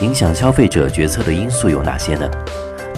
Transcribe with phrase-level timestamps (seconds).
[0.00, 2.28] 影响消费者决策的因素有哪些呢？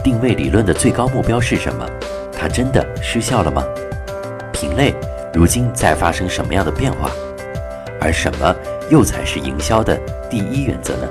[0.03, 1.87] 定位理论的最高目标是什么？
[2.33, 3.63] 它真的失效了吗？
[4.51, 4.95] 品类
[5.35, 7.11] 如今在发生什么样的变化？
[8.01, 8.55] 而什么
[8.91, 9.95] 又才是营销的
[10.31, 11.09] 第一原则呢？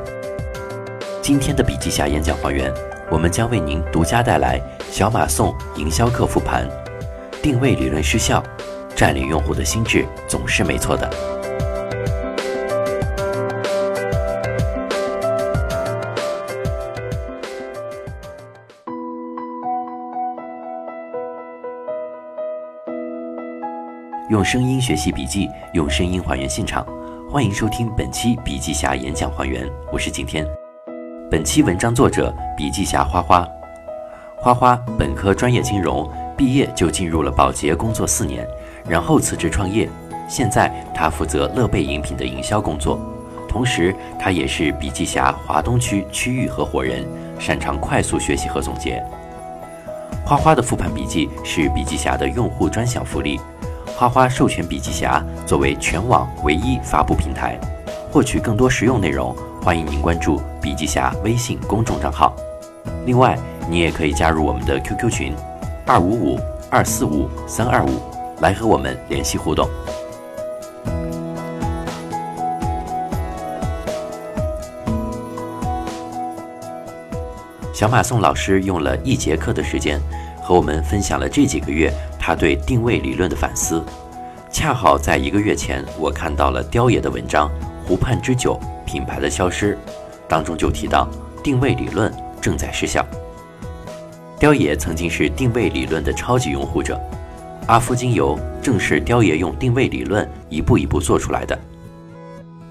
[1.22, 2.74] 今天的笔记侠演讲还原，
[3.12, 4.60] 我们将为您独家带来
[4.92, 6.68] 小马送营销客复盘：
[7.44, 8.44] 定位理论失效，
[8.96, 11.35] 占领用户的心智总是没错的。
[24.28, 26.84] 用声音学习笔记，用声音还原现场。
[27.32, 30.44] 欢迎收听本期笔记侠演讲还原，我是景天。
[31.30, 33.48] 本期文章作者笔记侠花花。
[34.36, 38.48] 花花本科专业金融，毕业就进入了保洁工作四年，
[38.90, 39.88] 然后辞职创业。
[40.28, 43.00] 现在他负责乐贝饮品的营销工作，
[43.48, 47.06] 同时他也是笔记侠华东区区域合伙人，
[47.38, 49.04] 擅长快速学习和总结。
[50.26, 53.40] 花花的复盘笔记是笔记侠的用户专享福利。
[53.98, 57.58] 花花授权笔记侠作为全网唯一发布平台，
[58.12, 62.36] 获取更多实用内容，欢迎您关注笔记侠微信公众账号。
[63.06, 65.34] 另外，你也可以加入我们的 QQ 群，
[65.86, 66.38] 二五五
[66.70, 68.02] 二四五三二五，
[68.42, 69.66] 来和我们联系互动。
[77.74, 80.02] 小马宋老师用了一节课的时间，
[80.44, 81.94] 和我们分享了这几个月。
[82.26, 83.86] 他对定位理论的反思，
[84.52, 87.48] 恰好在一个月前，我看到了雕爷的文章
[87.88, 89.76] 《湖畔之酒：品牌的消失》，
[90.28, 91.08] 当中就提到
[91.44, 93.06] 定位理论正在失效。
[94.40, 97.00] 雕爷曾经是定位理论的超级拥护者，
[97.68, 101.56] 阿夫精油正是雕爷用定位理论一步一步做出来的。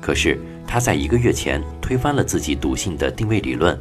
[0.00, 3.78] 可是他在一个月前推翻了自己笃信的定位理论，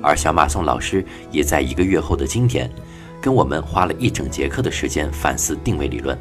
[0.00, 2.70] 而小马宋老师也在一个月后的今天。
[3.28, 6.16] 跟我们花了一整节课的时间反思定位理论，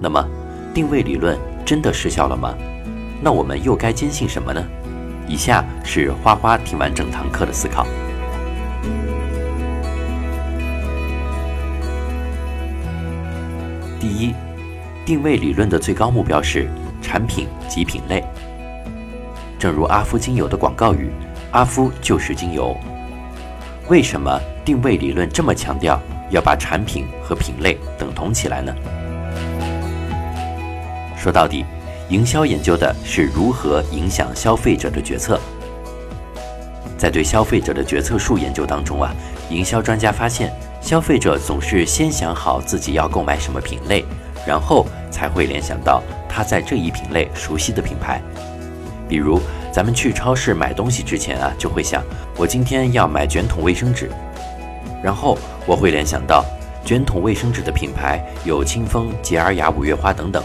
[0.00, 0.20] 那么
[0.74, 2.52] 定位理论真的失效了吗？
[3.22, 4.60] 那我们又该坚信什么呢？
[5.28, 7.86] 以下是花花听完整堂课的思考。
[14.00, 14.34] 第一，
[15.06, 16.68] 定位理论的最高目标是
[17.00, 18.24] 产品及品类。
[19.56, 21.12] 正如阿夫精油的广告语
[21.54, 22.76] ：“阿夫就是精油。”
[23.88, 25.96] 为什么定位理论这么强调？
[26.30, 28.74] 要把产品和品类等同起来呢？
[31.16, 31.64] 说到底，
[32.08, 35.40] 营销研究的是如何影响消费者的决策。
[36.98, 39.14] 在对消费者的决策树研究当中啊，
[39.50, 44.04] 营销专家发现，消费者总是先想好自己要购买什么品类，
[44.46, 48.20] 然后才会联想到他在这一品类熟悉的品牌。
[49.08, 49.40] 比如，
[49.72, 52.02] 咱们去超市买东西之前啊，就会想，
[52.36, 54.10] 我今天要买卷筒卫生纸。
[55.02, 55.36] 然后
[55.66, 56.44] 我会联想到
[56.84, 60.44] 卷筒卫生纸的品牌有清风、洁尔雅、五月花等等。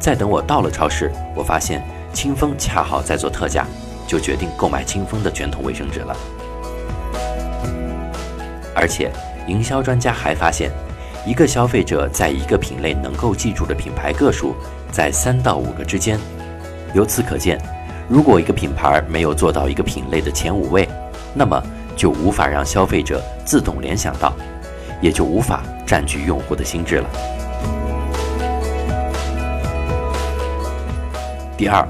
[0.00, 1.80] 再等我到了超市，我发现
[2.12, 3.64] 清风恰好在做特价，
[4.06, 6.16] 就决定购买清风的卷筒卫生纸了。
[8.74, 9.12] 而且，
[9.46, 10.72] 营销专家还发现，
[11.24, 14.56] 一个消费者在一个品类能够记住的品牌个数
[14.90, 16.18] 在三到五个之间。
[16.94, 17.60] 由此可见，
[18.08, 20.88] 如果一个品牌没有做到一个品类的前五位，
[21.32, 21.62] 那么。
[21.96, 24.32] 就无法让消费者自动联想到，
[25.00, 27.08] 也就无法占据用户的心智了。
[31.56, 31.86] 第二，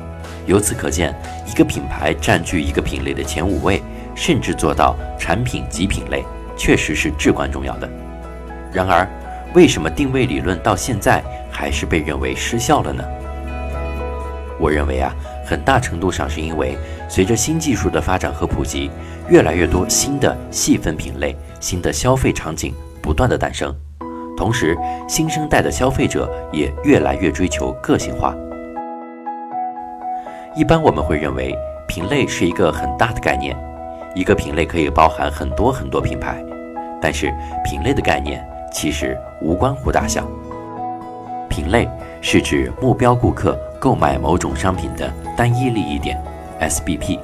[0.47, 1.15] 由此可见，
[1.47, 3.83] 一个品牌占据一个品类的前五位，
[4.15, 6.25] 甚至做到产品及品类，
[6.57, 7.89] 确实是至关重要的。
[8.73, 9.09] 然而，
[9.55, 13.05] 为什么定位理论到现在还是被认为失效了呢？
[14.59, 15.15] 我认为啊。
[15.45, 16.79] 很大程度上是因为，
[17.11, 18.91] 随着新技术的发展和普及，
[19.33, 23.75] 越来越多新的细分品类、新的消费场景不断的诞生，
[24.37, 24.77] 同时
[25.09, 28.37] 新生代的消费者也越来越追求个性化。
[30.55, 31.57] 一般我们会认为，
[31.89, 33.57] 品类是一个很大的概念，
[34.15, 36.45] 一个品类可以包含很多很多品牌，
[37.01, 37.33] 但是
[37.65, 40.29] 品类的概念其实无关乎大小，
[41.49, 41.89] 品类
[42.21, 43.59] 是指目标顾客。
[43.81, 46.17] 购买某种商品的单一利益点
[46.61, 47.19] ，SBP，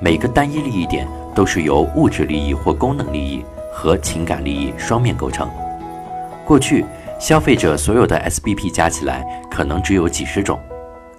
[0.00, 1.08] 每个单一利益点
[1.38, 5.48] 都是由物质利益或功能利益和情感利益双面构成。
[6.44, 6.84] 过去，
[7.20, 10.58] 消费者所有的 SBP 加起来可能只有几十种，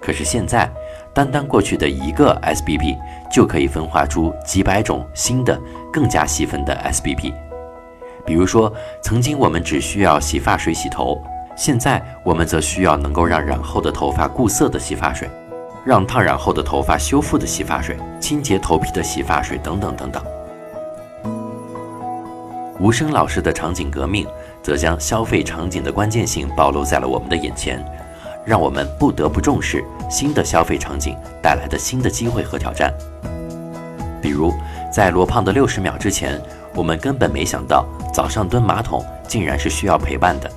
[0.02, 0.70] 可是现在，
[1.14, 2.98] 单单过去的一个 SBP
[3.32, 5.58] 就可以分化出几百种新的、
[5.90, 7.34] 更加细分的 SBP。
[8.26, 8.70] 比如说，
[9.02, 11.18] 曾经我们只需要洗发水洗头。
[11.56, 15.30] 现在我们则需要能够让染后的头发固色的洗发水，
[15.86, 20.24] 让烫染后的头发修复的洗发水、清洁头皮的洗发水等等等等。
[22.80, 24.26] 吴声老师的场景革命，
[24.64, 27.84] 则将消费场景的关键性暴露在了我们的眼前，
[28.46, 32.94] 让我们不得不重视新的消费场景带来的新的机会和挑战。
[34.22, 34.54] 比如，
[34.92, 36.42] 在罗胖的六十秒之前，
[36.74, 40.50] 我们根本没想到早上蹲马桶竟然是需要陪伴的；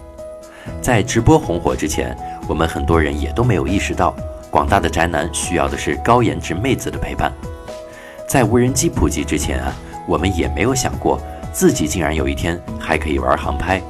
[0.80, 2.16] 在直播红火之前，
[2.48, 4.14] 我们很多人也都没有意识到
[4.52, 7.32] 广大的宅男需要的是高颜值妹子的陪伴；
[8.28, 9.72] 在无人机普及之前啊，
[10.06, 11.18] 我们也没有想过
[11.54, 13.80] 自己竟然有一天还可以玩航拍。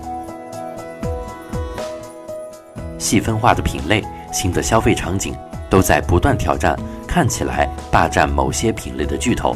[2.97, 5.35] 细分化的品类、新的消费场景
[5.69, 6.79] 都在不断挑战。
[7.05, 9.55] 看起来霸占某些品类的巨头，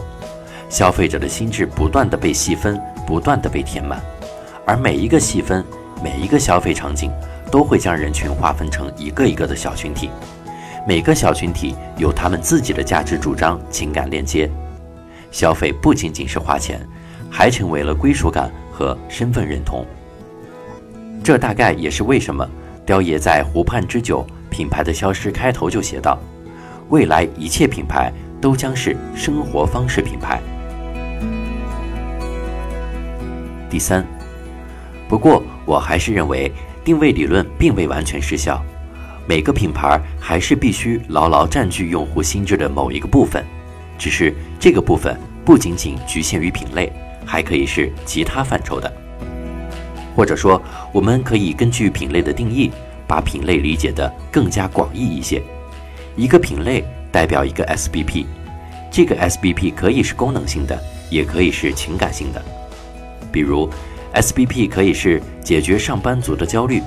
[0.68, 3.98] 消费者的心智不断的被细分，不断的被填满，
[4.66, 5.64] 而每一个细分，
[6.02, 7.10] 每一个消费场景，
[7.50, 10.10] 都会将人群划分成一个一个的小群体，
[10.86, 14.48] 每个小群体有他们自己的价值主张、情感链接。
[15.32, 16.80] 消费不仅仅是花钱，
[17.28, 19.84] 还成为了归属感和身份认同。
[21.24, 22.48] 这大概也是为什么
[22.86, 26.16] 雕爷在《湖畔之酒》品牌的消失开头就写道。
[26.88, 30.40] 未来一切品牌都将是生活方式品牌。
[33.68, 34.06] 第三，
[35.08, 36.52] 不过我还是认为
[36.84, 38.64] 定位理论并未完全失效，
[39.28, 43.44] 每个品牌还是必须牢牢占据用户心智的某一个部分，
[43.98, 46.92] 只是这个部分不仅仅局限于品类，
[47.24, 48.92] 还可以是其他范畴的。
[50.14, 50.62] 或者说，
[50.92, 52.70] 我们可以根据品类的定义，
[53.06, 55.42] 把品类理解的更加广义一些。
[56.14, 58.24] 一个品类代表一个 SBP，
[58.90, 60.80] 这个 SBP 可以是功能性的，
[61.10, 62.40] 也可以是情感性的。
[63.30, 63.68] 比如
[64.14, 66.80] ，SBP 可以是解决上班族的焦虑，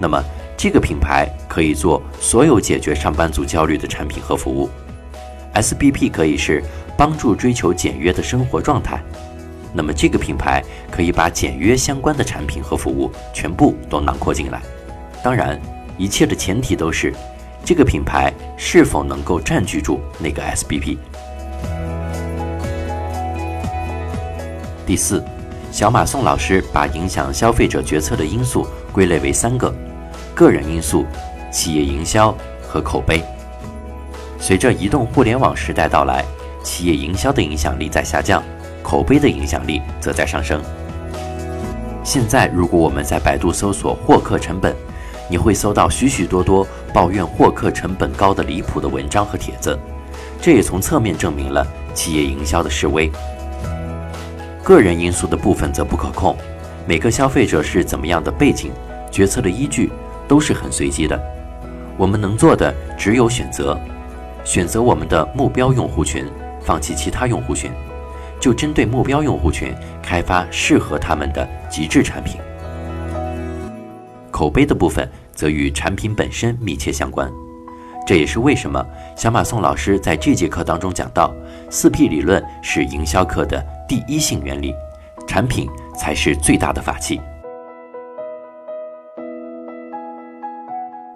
[0.00, 0.20] 那么
[0.58, 4.68] 这个品牌可以做所有解决上班族焦虑的产品和服务。
[5.54, 6.60] SBP 可以是
[6.96, 9.00] 帮助追求简约的生活状态，
[9.72, 10.60] 那么这个品牌
[10.90, 14.60] 可以把简约相关的产品和服务全部都囊括进来。
[15.22, 15.56] 当然，
[15.96, 17.14] 一切的前提都是。
[17.64, 20.96] 这个品牌是否能够占据住那个 SBP？
[24.84, 25.22] 第四，
[25.70, 29.72] 小马宋老师把影响消费者决策的因素归类为三个：
[30.38, 31.04] 个人因素、
[31.50, 32.32] 企业营销
[32.62, 33.24] 和口碑。
[34.38, 36.24] 随着移动互联网时代到来，
[36.62, 38.40] 企业营销的影响力在下降，
[38.80, 40.62] 口碑的影响力则在上升。
[42.04, 44.76] 现在，如果我们在百度搜索获客成本，
[45.28, 46.64] 你会搜到许许多多
[46.94, 49.76] 抱怨获客成本高的离谱的文章和帖子，
[50.40, 53.10] 这也从侧面证明了企业营销的示威。
[54.62, 56.36] 个人因素的部分则不可控，
[56.86, 58.70] 每个消费者是怎么样的背景，
[59.10, 59.90] 决策的依据
[60.28, 61.18] 都是很随机的。
[61.96, 63.76] 我们能做的只有选择，
[64.44, 66.24] 选择我们的目标用户群，
[66.60, 67.72] 放弃其他用户群，
[68.38, 72.40] 就针对目标用户群开发适合他们的极致产品。
[74.30, 77.28] 口碑的部分则与产品本身密切相关，
[78.06, 78.86] 这也是为什么
[79.16, 81.34] 小马宋老师在这节课当中讲到，
[81.68, 84.72] 四 P 理论是营销课的第一性原理，
[85.26, 87.20] 产品才是最大的法器。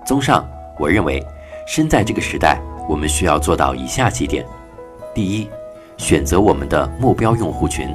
[0.04, 0.44] 综上，
[0.78, 1.25] 我认为，
[1.66, 4.44] 身在这个时代，我们需要做到以下几点：
[5.14, 5.49] 第一，
[5.96, 7.88] 选择我们的目标用户群。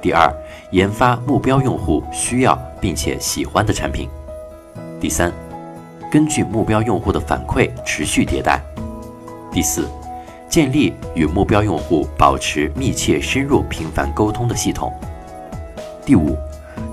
[0.00, 0.32] 第二，
[0.70, 4.08] 研发目标用户需要并且喜欢的产品。
[5.00, 5.32] 第三，
[6.10, 8.60] 根据目标用户的反馈持续迭代。
[9.50, 9.88] 第四，
[10.48, 14.92] 建立与目标用户保持密切、深入、频繁沟通的系统。
[16.06, 16.36] 第五，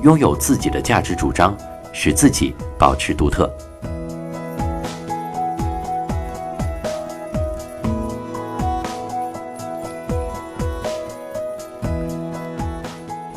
[0.01, 1.55] 拥有自己的价值主张，
[1.93, 3.47] 使自己保持独特。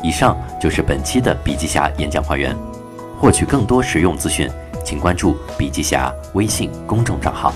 [0.09, 2.57] 以上就是本期的笔记侠演讲花园。
[3.19, 4.49] 获取更多实用资讯，
[4.83, 7.53] 请关注笔记侠微信公众账号。